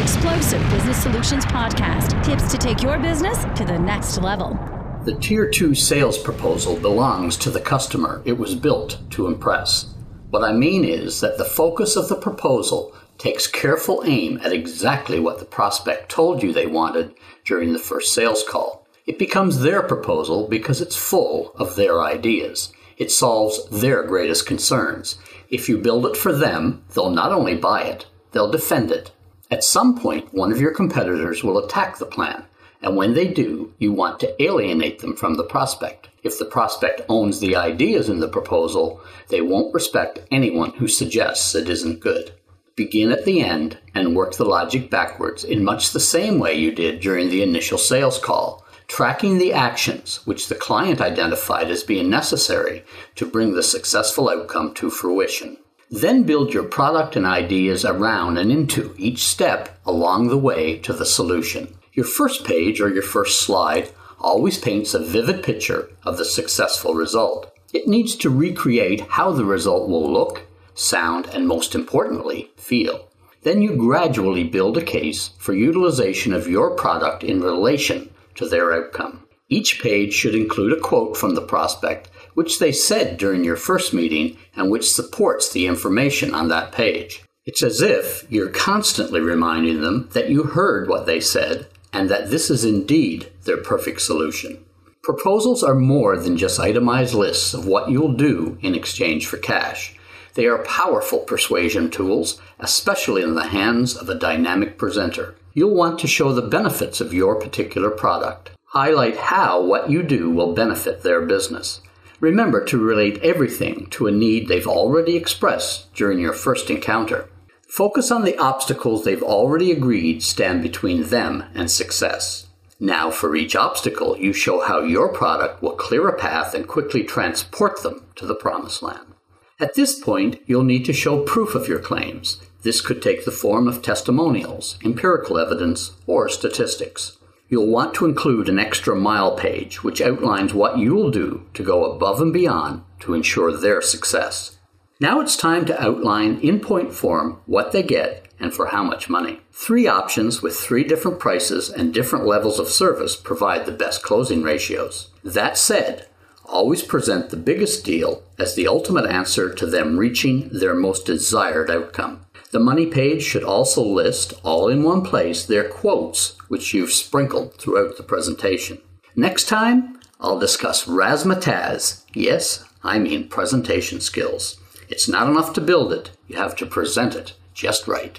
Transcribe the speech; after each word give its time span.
Explosive 0.00 0.62
Business 0.70 1.02
Solutions 1.02 1.44
Podcast 1.44 2.24
tips 2.24 2.50
to 2.50 2.56
take 2.56 2.82
your 2.82 2.98
business 2.98 3.44
to 3.54 3.66
the 3.66 3.78
next 3.78 4.16
level. 4.16 4.58
The 5.04 5.14
Tier 5.16 5.46
2 5.46 5.74
sales 5.74 6.16
proposal 6.16 6.76
belongs 6.76 7.36
to 7.36 7.50
the 7.50 7.60
customer 7.60 8.22
it 8.24 8.38
was 8.38 8.54
built 8.54 8.98
to 9.10 9.26
impress. 9.26 9.92
What 10.30 10.42
I 10.42 10.52
mean 10.54 10.86
is 10.86 11.20
that 11.20 11.36
the 11.36 11.44
focus 11.44 11.96
of 11.96 12.08
the 12.08 12.16
proposal 12.16 12.96
takes 13.18 13.46
careful 13.46 14.02
aim 14.06 14.40
at 14.42 14.54
exactly 14.54 15.20
what 15.20 15.38
the 15.38 15.44
prospect 15.44 16.10
told 16.10 16.42
you 16.42 16.54
they 16.54 16.66
wanted 16.66 17.14
during 17.44 17.74
the 17.74 17.78
first 17.78 18.14
sales 18.14 18.42
call. 18.42 18.86
It 19.04 19.18
becomes 19.18 19.60
their 19.60 19.82
proposal 19.82 20.48
because 20.48 20.80
it's 20.80 20.96
full 20.96 21.52
of 21.56 21.76
their 21.76 22.00
ideas. 22.00 22.72
It 22.96 23.10
solves 23.10 23.68
their 23.68 24.02
greatest 24.04 24.46
concerns. 24.46 25.18
If 25.50 25.68
you 25.68 25.76
build 25.76 26.06
it 26.06 26.16
for 26.16 26.32
them, 26.32 26.84
they'll 26.94 27.10
not 27.10 27.32
only 27.32 27.54
buy 27.54 27.82
it, 27.82 28.06
they'll 28.32 28.50
defend 28.50 28.90
it. 28.90 29.12
At 29.50 29.64
some 29.64 29.98
point, 29.98 30.32
one 30.32 30.52
of 30.52 30.60
your 30.60 30.72
competitors 30.72 31.42
will 31.42 31.58
attack 31.58 31.98
the 31.98 32.06
plan, 32.06 32.44
and 32.82 32.96
when 32.96 33.14
they 33.14 33.26
do, 33.26 33.74
you 33.78 33.92
want 33.92 34.20
to 34.20 34.42
alienate 34.42 35.00
them 35.00 35.16
from 35.16 35.34
the 35.34 35.44
prospect. 35.44 36.08
If 36.22 36.38
the 36.38 36.44
prospect 36.44 37.00
owns 37.08 37.40
the 37.40 37.56
ideas 37.56 38.08
in 38.08 38.20
the 38.20 38.28
proposal, 38.28 39.00
they 39.28 39.40
won't 39.40 39.74
respect 39.74 40.20
anyone 40.30 40.70
who 40.74 40.86
suggests 40.86 41.54
it 41.54 41.68
isn't 41.68 41.98
good. 41.98 42.32
Begin 42.76 43.10
at 43.10 43.24
the 43.24 43.40
end 43.40 43.78
and 43.94 44.14
work 44.14 44.36
the 44.36 44.44
logic 44.44 44.88
backwards 44.88 45.42
in 45.42 45.64
much 45.64 45.90
the 45.90 46.00
same 46.00 46.38
way 46.38 46.54
you 46.54 46.70
did 46.70 47.00
during 47.00 47.28
the 47.28 47.42
initial 47.42 47.76
sales 47.76 48.18
call, 48.18 48.64
tracking 48.86 49.38
the 49.38 49.52
actions 49.52 50.20
which 50.26 50.48
the 50.48 50.54
client 50.54 51.00
identified 51.00 51.70
as 51.70 51.82
being 51.82 52.08
necessary 52.08 52.84
to 53.16 53.26
bring 53.26 53.54
the 53.54 53.62
successful 53.62 54.30
outcome 54.30 54.74
to 54.74 54.90
fruition. 54.90 55.56
Then 55.90 56.22
build 56.22 56.54
your 56.54 56.62
product 56.62 57.16
and 57.16 57.26
ideas 57.26 57.84
around 57.84 58.38
and 58.38 58.52
into 58.52 58.94
each 58.96 59.24
step 59.24 59.76
along 59.84 60.28
the 60.28 60.38
way 60.38 60.78
to 60.78 60.92
the 60.92 61.04
solution. 61.04 61.76
Your 61.94 62.06
first 62.06 62.44
page 62.44 62.80
or 62.80 62.88
your 62.88 63.02
first 63.02 63.40
slide 63.40 63.90
always 64.20 64.56
paints 64.56 64.94
a 64.94 65.04
vivid 65.04 65.42
picture 65.42 65.90
of 66.04 66.16
the 66.16 66.24
successful 66.24 66.94
result. 66.94 67.52
It 67.72 67.88
needs 67.88 68.14
to 68.16 68.30
recreate 68.30 69.00
how 69.00 69.32
the 69.32 69.44
result 69.44 69.88
will 69.88 70.08
look, 70.08 70.46
sound, 70.74 71.26
and 71.26 71.48
most 71.48 71.74
importantly, 71.74 72.52
feel. 72.56 73.08
Then 73.42 73.60
you 73.60 73.74
gradually 73.74 74.44
build 74.44 74.76
a 74.76 74.84
case 74.84 75.30
for 75.38 75.54
utilization 75.54 76.32
of 76.32 76.46
your 76.46 76.76
product 76.76 77.24
in 77.24 77.40
relation 77.40 78.10
to 78.36 78.48
their 78.48 78.72
outcome. 78.72 79.24
Each 79.48 79.82
page 79.82 80.12
should 80.12 80.36
include 80.36 80.72
a 80.72 80.80
quote 80.80 81.16
from 81.16 81.34
the 81.34 81.42
prospect 81.42 82.08
which 82.34 82.58
they 82.58 82.72
said 82.72 83.16
during 83.16 83.44
your 83.44 83.56
first 83.56 83.92
meeting 83.92 84.36
and 84.54 84.70
which 84.70 84.90
supports 84.90 85.52
the 85.52 85.66
information 85.66 86.34
on 86.34 86.48
that 86.48 86.72
page. 86.72 87.22
It's 87.46 87.62
as 87.62 87.80
if 87.80 88.26
you're 88.30 88.50
constantly 88.50 89.20
reminding 89.20 89.80
them 89.80 90.08
that 90.12 90.28
you 90.28 90.44
heard 90.44 90.88
what 90.88 91.06
they 91.06 91.20
said 91.20 91.68
and 91.92 92.08
that 92.08 92.30
this 92.30 92.50
is 92.50 92.64
indeed 92.64 93.32
their 93.44 93.56
perfect 93.56 94.02
solution. 94.02 94.64
Proposals 95.02 95.62
are 95.62 95.74
more 95.74 96.16
than 96.16 96.36
just 96.36 96.60
itemized 96.60 97.14
lists 97.14 97.54
of 97.54 97.66
what 97.66 97.90
you'll 97.90 98.12
do 98.12 98.58
in 98.60 98.74
exchange 98.74 99.26
for 99.26 99.38
cash. 99.38 99.96
They 100.34 100.46
are 100.46 100.62
powerful 100.64 101.20
persuasion 101.20 101.90
tools, 101.90 102.40
especially 102.58 103.22
in 103.22 103.34
the 103.34 103.48
hands 103.48 103.96
of 103.96 104.08
a 104.08 104.14
dynamic 104.14 104.78
presenter. 104.78 105.34
You'll 105.54 105.74
want 105.74 105.98
to 106.00 106.06
show 106.06 106.32
the 106.32 106.42
benefits 106.42 107.00
of 107.00 107.14
your 107.14 107.34
particular 107.34 107.90
product. 107.90 108.50
Highlight 108.66 109.16
how 109.16 109.60
what 109.60 109.90
you 109.90 110.02
do 110.04 110.30
will 110.30 110.54
benefit 110.54 111.02
their 111.02 111.22
business. 111.22 111.80
Remember 112.20 112.62
to 112.66 112.78
relate 112.78 113.18
everything 113.22 113.86
to 113.90 114.06
a 114.06 114.12
need 114.12 114.46
they've 114.46 114.66
already 114.66 115.16
expressed 115.16 115.92
during 115.94 116.18
your 116.18 116.34
first 116.34 116.68
encounter. 116.68 117.28
Focus 117.66 118.10
on 118.10 118.24
the 118.24 118.36
obstacles 118.36 119.04
they've 119.04 119.22
already 119.22 119.72
agreed 119.72 120.22
stand 120.22 120.62
between 120.62 121.04
them 121.04 121.44
and 121.54 121.70
success. 121.70 122.46
Now, 122.78 123.10
for 123.10 123.34
each 123.36 123.56
obstacle, 123.56 124.18
you 124.18 124.32
show 124.32 124.60
how 124.60 124.82
your 124.82 125.12
product 125.12 125.62
will 125.62 125.72
clear 125.72 126.08
a 126.08 126.18
path 126.18 126.54
and 126.54 126.68
quickly 126.68 127.04
transport 127.04 127.82
them 127.82 128.04
to 128.16 128.26
the 128.26 128.34
promised 128.34 128.82
land. 128.82 129.14
At 129.58 129.74
this 129.74 129.98
point, 129.98 130.40
you'll 130.46 130.64
need 130.64 130.84
to 130.86 130.92
show 130.92 131.22
proof 131.22 131.54
of 131.54 131.68
your 131.68 131.78
claims. 131.78 132.40
This 132.62 132.80
could 132.80 133.00
take 133.00 133.24
the 133.24 133.30
form 133.30 133.68
of 133.68 133.82
testimonials, 133.82 134.78
empirical 134.84 135.38
evidence, 135.38 135.92
or 136.06 136.28
statistics. 136.28 137.18
You'll 137.50 137.66
want 137.66 137.94
to 137.94 138.06
include 138.06 138.48
an 138.48 138.60
extra 138.60 138.94
mile 138.94 139.36
page 139.36 139.82
which 139.82 140.00
outlines 140.00 140.54
what 140.54 140.78
you'll 140.78 141.10
do 141.10 141.48
to 141.54 141.64
go 141.64 141.84
above 141.84 142.20
and 142.20 142.32
beyond 142.32 142.84
to 143.00 143.12
ensure 143.12 143.52
their 143.52 143.82
success. 143.82 144.56
Now 145.00 145.20
it's 145.20 145.36
time 145.36 145.64
to 145.64 145.82
outline 145.82 146.38
in 146.40 146.60
point 146.60 146.94
form 146.94 147.40
what 147.46 147.72
they 147.72 147.82
get 147.82 148.28
and 148.38 148.54
for 148.54 148.66
how 148.66 148.84
much 148.84 149.10
money. 149.10 149.40
Three 149.50 149.88
options 149.88 150.42
with 150.42 150.56
three 150.56 150.84
different 150.84 151.18
prices 151.18 151.68
and 151.68 151.92
different 151.92 152.24
levels 152.24 152.60
of 152.60 152.68
service 152.68 153.16
provide 153.16 153.66
the 153.66 153.72
best 153.72 154.04
closing 154.04 154.42
ratios. 154.42 155.10
That 155.24 155.58
said, 155.58 156.06
always 156.44 156.82
present 156.82 157.30
the 157.30 157.36
biggest 157.36 157.84
deal 157.84 158.22
as 158.38 158.54
the 158.54 158.68
ultimate 158.68 159.10
answer 159.10 159.52
to 159.54 159.66
them 159.66 159.98
reaching 159.98 160.48
their 160.50 160.74
most 160.74 161.04
desired 161.04 161.68
outcome. 161.68 162.26
The 162.50 162.58
money 162.58 162.86
page 162.86 163.22
should 163.22 163.44
also 163.44 163.82
list, 163.82 164.34
all 164.42 164.68
in 164.68 164.82
one 164.82 165.02
place, 165.02 165.46
their 165.46 165.68
quotes, 165.68 166.36
which 166.48 166.74
you've 166.74 166.92
sprinkled 166.92 167.54
throughout 167.54 167.96
the 167.96 168.02
presentation. 168.02 168.78
Next 169.14 169.48
time, 169.48 170.00
I'll 170.20 170.40
discuss 170.40 170.86
razzmatazz. 170.86 172.02
Yes, 172.12 172.64
I 172.82 172.98
mean 172.98 173.28
presentation 173.28 174.00
skills. 174.00 174.56
It's 174.88 175.08
not 175.08 175.28
enough 175.28 175.52
to 175.54 175.60
build 175.60 175.92
it, 175.92 176.10
you 176.26 176.38
have 176.38 176.56
to 176.56 176.66
present 176.66 177.14
it 177.14 177.34
just 177.54 177.86
right. 177.86 178.18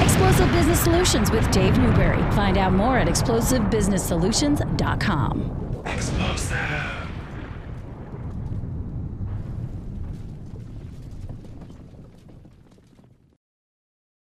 Explosive 0.00 0.52
Business 0.52 0.78
Solutions 0.80 1.32
with 1.32 1.50
Dave 1.50 1.76
Newberry. 1.78 2.22
Find 2.32 2.56
out 2.56 2.72
more 2.72 2.98
at 2.98 3.08
explosivebusinesssolutions.com. 3.08 5.82
Explosive. 5.86 6.87